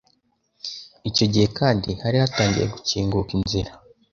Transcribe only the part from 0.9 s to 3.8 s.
Icyo gihe kandi hari hatangiye gukinguka inzira